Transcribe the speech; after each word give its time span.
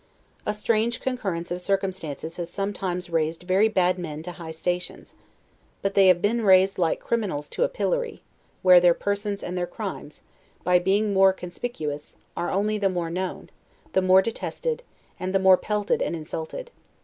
A 0.47 0.53
strange 0.55 0.99
concurrence 0.99 1.51
of 1.51 1.61
circumstances 1.61 2.37
has 2.37 2.49
sometimes 2.49 3.11
raised 3.11 3.43
very 3.43 3.67
bad 3.67 3.99
men 3.99 4.23
to 4.23 4.31
high 4.31 4.49
stations, 4.49 5.13
but 5.83 5.93
they 5.93 6.07
have 6.07 6.23
been 6.23 6.43
raised 6.43 6.79
like 6.79 6.99
criminals 6.99 7.47
to 7.49 7.61
a 7.63 7.69
pillory, 7.69 8.23
where 8.63 8.79
their 8.79 8.95
persons 8.95 9.43
and 9.43 9.55
their 9.55 9.67
crimes, 9.67 10.23
by 10.63 10.79
being 10.79 11.13
more 11.13 11.31
conspicuous, 11.33 12.15
are 12.35 12.49
only 12.49 12.79
the 12.79 12.89
more 12.89 13.11
known, 13.11 13.51
the 13.93 14.01
more 14.01 14.23
detested, 14.23 14.81
and 15.19 15.35
the 15.35 15.37
more 15.37 15.55
pelted 15.55 16.01
and 16.01 16.15
insulted. 16.15 16.71